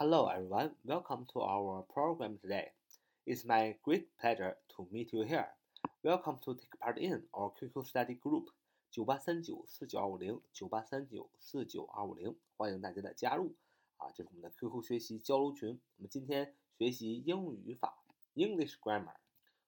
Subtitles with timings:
[0.00, 0.70] Hello, everyone.
[0.84, 2.70] Welcome to our program today.
[3.26, 5.48] It's my great pleasure to meet you here.
[6.04, 8.44] Welcome to take part in our QQ study group
[8.92, 13.56] 九八三九四九二五零九八三九四九二五零，欢迎大家的加入
[13.96, 14.08] 啊！
[14.14, 15.80] 这是我们的 QQ 学习交流群。
[15.96, 17.98] 我们今天学习英语语法
[18.36, 19.16] English Grammar。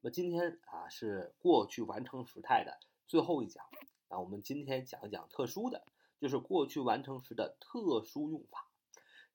[0.00, 3.64] 那么今天啊是过去完成时态的最后一讲。
[4.10, 5.84] 那我们今天讲一讲特殊的，
[6.18, 8.66] 就是过去完成时的特殊用法。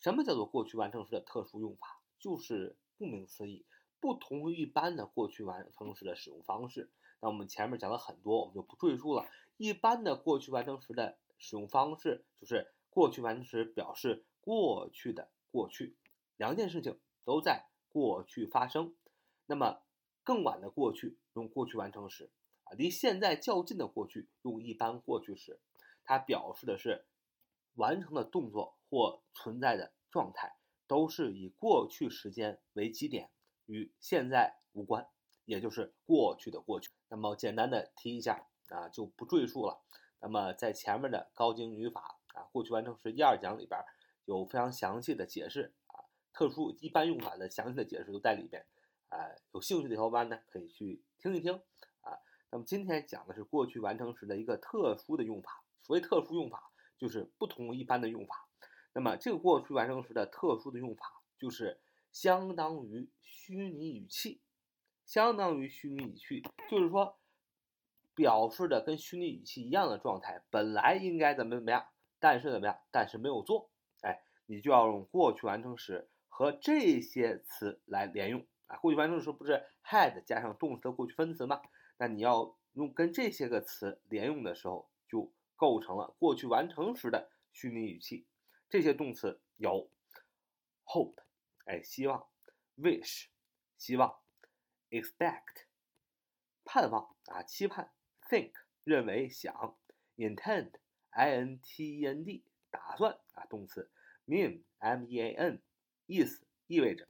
[0.00, 2.00] 什么叫做过去完成时的特殊用法？
[2.18, 3.64] 就是顾名思义，
[4.00, 6.90] 不同于一般的过去完成时的使用方式。
[7.20, 9.26] 那我们前面讲了很多，我们就不赘述了。
[9.56, 15.96] 一般的过去完成时的使用方式，就是过去完成时表示过去的过去，
[16.36, 18.94] 两件事情都在过去发生。
[19.46, 19.82] 那么
[20.22, 22.30] 更晚的过去用过去完成时
[22.64, 25.60] 啊，离现在较近的过去用一般过去时，
[26.04, 27.06] 它表示的是
[27.78, 28.74] 完成的动作。
[28.90, 33.28] 或存在的状态都是以过去时间为基点，
[33.66, 35.06] 与现在无关，
[35.44, 36.90] 也就是过去的过去。
[37.10, 39.82] 那么简单的提一下啊，就不赘述了。
[40.20, 43.78] 那么在前面的高精语法啊，过去完成时一二讲里边
[44.24, 48.64] 有非常详细的解释啊，特殊一般用法的详细的解释都在里边。
[49.10, 49.18] 啊，
[49.52, 51.52] 有兴趣的小伙伴呢可以去听一听
[52.00, 52.16] 啊。
[52.50, 55.62] 那么今天讲的是过去完成时的一个特殊的用法。
[55.82, 58.48] 所谓特殊用法，就是不同一般的用法。
[58.92, 64.40] 那么这个过去完成时的特殊的用法，就是相当于虚拟语气，
[65.04, 67.16] 相当于虚拟语气，就是说
[68.14, 71.86] 表示的跟虚拟语气一样的状态，本来应该怎么怎么样，
[72.18, 73.70] 但是怎么样，但是没有做，
[74.00, 78.76] 哎，你就要用过去完成时和这些词来连用啊。
[78.78, 81.60] 过去完成时不是 had 加上动词的过去分词吗？
[81.98, 88.26] 那你要用跟这些个词连用的时候，就构成了过去完成时的虚拟语气。
[88.70, 89.90] 这些动词有
[90.84, 91.16] hope，
[91.64, 92.28] 哎，希望
[92.76, 93.26] ；wish，
[93.76, 94.20] 希望
[94.88, 95.66] ；expect，
[96.64, 97.92] 盼望啊，期盼
[98.30, 98.52] ；think，
[98.84, 99.76] 认为、想
[100.16, 103.90] ；intend，i n t e n d，打算啊，动词
[104.26, 105.62] ；mean，m e a n，
[106.06, 107.08] 意思、意味着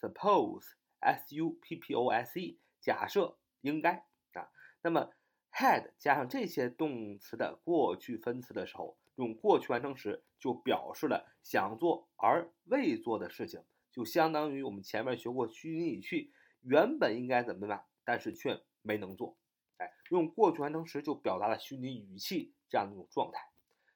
[0.00, 4.50] ；suppose，s u p p o s e，假设、应该啊。
[4.82, 5.12] 那么
[5.52, 8.96] had 加上这些动词的过去分词的时候。
[9.16, 16.32] 用过去完成时就表示了想做而未做的事情，就相当于我们前面学过虚拟语气，
[16.62, 19.36] 原本应该怎么样，但是却没能做。
[19.76, 23.50] 哎，用过去完成时就表达了虚拟语气这样的一种状态。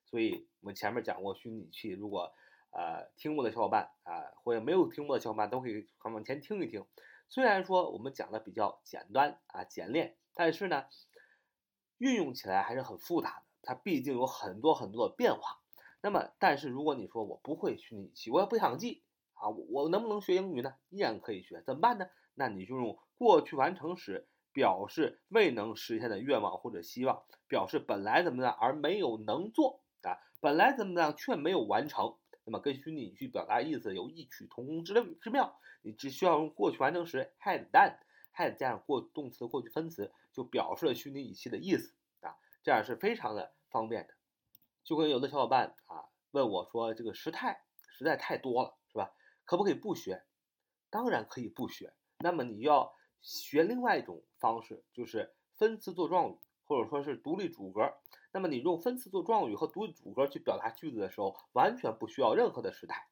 [0.04, 2.30] 所以我们前面讲过虚拟语气，如果
[2.72, 6.84] 呃听过的小伙伴啊，或者没有听过的小伙伴都可以往前听一听。
[7.30, 10.84] 虽然说我们讲的比较简单啊简练，但是呢，
[11.98, 13.46] 运用起来还是很复杂的。
[13.62, 15.60] 它毕竟有很多很多的变化，
[16.00, 19.02] 那么，但是如果你说我不会虚拟语气，我也不想记
[19.34, 20.74] 啊，我能不能学英语呢？
[20.90, 22.06] 依然可以学，怎么办呢？
[22.34, 35.58] 那你就用过去完成时表示未能实现的愿望或者希望，表示本来怎么样而没有能做啊，本来怎么样却没有完成，那么跟虚拟语气表达意思有异曲同工之之妙。
[35.82, 37.96] 你只需要用过去完成时 had done
[38.36, 43.54] done，had 加上过动词过去分词，就表示了虚拟语气的意思啊，这样是非常的。
[43.68, 44.14] 方便的，
[44.84, 49.12] 就跟有的小伙伴啊问我说：“这个时态实在太多了，是吧？
[49.44, 50.24] 可不可以不学？”
[50.88, 51.92] 当然可以不学。
[52.20, 57.92] 那么你要学另外一种方式，就是分词做状语，或者说是独立主格。
[58.32, 63.08] 那么你用分词做状语和独立主格去表达句子的时候，完全不需要任何的时态。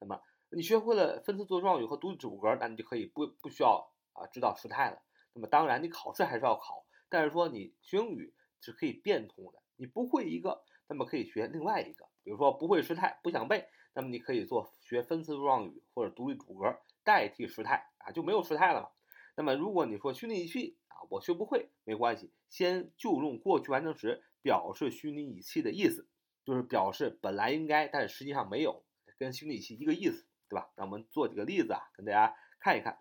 [0.00, 5.02] 那么你学会了分词做状语和独立主格，那你就可以不不需要啊知道时态了。
[5.32, 9.62] 那么当然你考试还是要考，但是说你学英语是可以变通的。
[9.76, 12.06] 你不会一个，那么可以学另外一个。
[12.22, 18.90] 比如说不会时态，不想背，那么你可以做学分词状语或者独立主格代替时态啊，就没有时态了嘛。
[19.36, 26.06] 那么如果你说虚拟语气啊，我学不会没关系，先就用过去完成时表示虚拟语气的意思，
[26.44, 28.84] 就是表示本来应该，但实际上没有，
[29.16, 30.70] 跟虚拟语气一个意思，对吧？
[30.76, 32.98] 那我们做几个例子啊，跟大家看一看。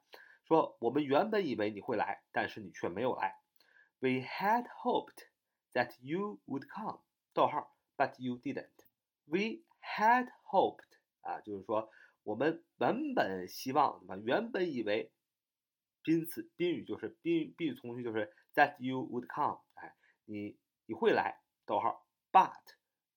[0.50, 3.40] 说我们原本以为你会来，但是你却没有来。
[4.00, 5.30] We had hoped.
[5.74, 7.00] that you would come，
[7.34, 8.70] 逗号，but you didn't.
[9.26, 11.92] We had hoped 啊，就是说
[12.24, 14.16] 我们原本希望，对吧？
[14.18, 15.12] 原本以为，
[16.04, 22.54] 宾词宾语就是宾宾语从句就是 that you would come，哎，你你会来，逗号，but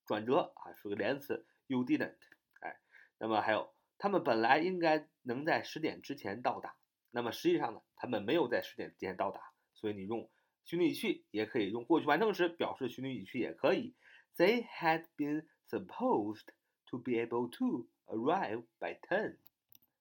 [0.05, 2.19] 转折啊，是个连词，you didn't，
[2.61, 2.79] 哎，
[3.19, 6.77] 那么还有他们本来应该能在十点之前到达，
[7.13, 9.41] 那么实际上呢，他们没有在十点之前到达，
[9.73, 10.29] 所以你用。
[10.65, 13.97] 虚拟语气也可以用过去完成时表示虚拟语气也可以。
[14.37, 16.47] They had been supposed
[16.87, 19.39] to be able to arrive by ten。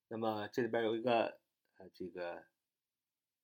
[0.07, 1.39] 那么这里边有一个
[1.77, 2.45] 呃这个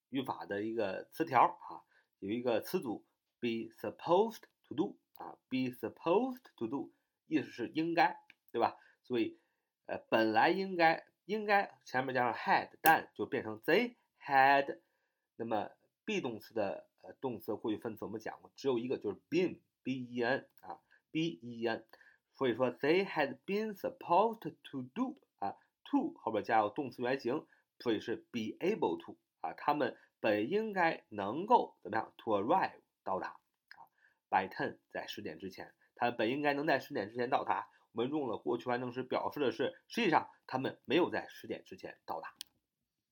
[0.09, 1.81] 语法的一个词条啊，
[2.19, 3.03] 有一个词组
[3.39, 6.93] be supposed to do 啊，be supposed to do
[7.25, 8.15] 意思是应该，
[8.51, 8.77] 对吧？
[9.01, 9.39] 所以
[9.87, 13.95] 呃本来应该应该前面加上 had，但就变成 they
[14.25, 14.79] had。
[15.35, 15.69] 那么
[16.05, 20.79] be 动词的呃动词过去分词我们讲过，只有一个就是 been，b e n 啊
[21.11, 21.85] ，b e n。
[22.33, 27.45] 所以说，they had been supposed to do 啊，to 后边加有动词原形，
[27.79, 33.79] 所以是 be able to 啊，他们本应该能够怎么样？to arrive 到达啊
[34.29, 37.67] ，by ten 在十点之前，他本应该能在十点之前到达。
[37.97, 42.31] 我们用了过去完成时，表示的是实际上他们没有在十点之前到达。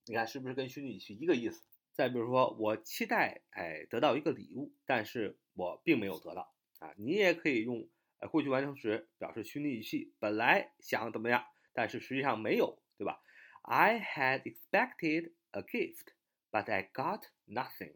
[0.05, 1.63] 你看是不是跟虚拟语气一个意思？
[1.93, 7.89] 再比如说，我期待哎得到一个礼物，但是我并没有得到啊，你也可以用。
[8.19, 11.43] 呃，过去完成时表示虚拟语气，本来想怎么样，
[11.73, 13.19] 但是实际上没有，对吧
[13.63, 16.13] ？I had expected a gift,
[16.51, 17.95] but I got nothing.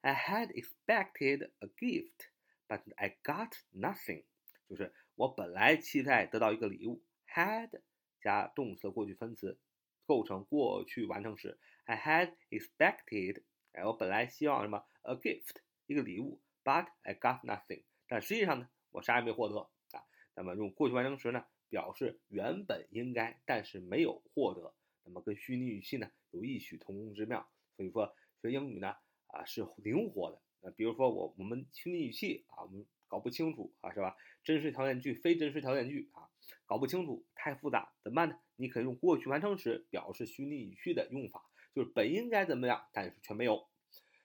[0.00, 2.30] I had expected a gift,
[2.66, 4.24] but I got nothing.
[4.66, 7.80] 就是我本来期待得到一个礼物，had
[8.20, 9.58] 加动词的过去分词
[10.06, 11.58] 构成过去完成时。
[11.84, 15.56] I had expected，哎，我本来希望什么？a gift，
[15.86, 17.84] 一个礼物，but I got nothing。
[18.08, 18.68] 但实际上呢？
[18.90, 19.58] 我啥也没获得
[19.96, 24.72] 啊，那么用过去完成时呢，表示原本应该，但是没有获得，
[25.02, 27.48] 那么跟虚拟语气呢有异曲同工之妙。
[27.76, 28.96] 所以说学英语呢
[29.26, 30.40] 啊是灵活的。
[30.60, 34.16] 那比如说我我们虚拟语气啊，我们搞不清楚啊，是吧？
[34.42, 36.26] 真实条件句、非真实条件句啊，
[36.66, 38.36] 搞不清楚，太复杂，怎么办呢？
[38.56, 43.68] 你可以用过去完成时表示虚拟语气的用法，就是本应该怎么样，但是却没有。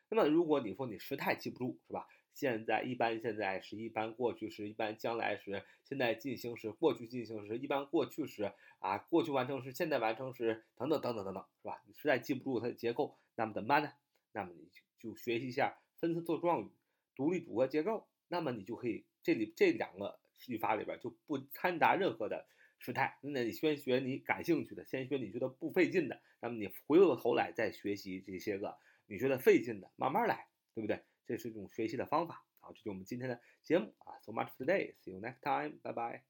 [0.10, 2.08] 那么如果你说你时态记不住，是吧？
[2.34, 11.80] 现在一般现在时一般过去时一般将来时现在进行时过去进行时一般过去时啊过去完成时现在完成时等等等等等等是吧？
[11.86, 13.92] 你实在记不住它的结构，那么怎么办呢？
[14.32, 16.72] 那么你就学习一下分词做状语、
[17.16, 20.18] 独立组合结构，那么你就可以这里这两个
[20.48, 22.48] 语法里边就不掺杂任何的
[22.80, 23.18] 时态。
[23.22, 28.78] 那你先学你感兴趣的，先学你觉得不费劲的，那么你回过头来再学习这些个
[29.08, 31.04] 你觉得费劲的，慢慢来，对不对？
[31.26, 34.18] 这是一种学习的方法好，这就是我们今天的节目啊。
[34.22, 34.96] So much for today.
[35.04, 35.80] See you next time.
[35.82, 36.29] Bye bye.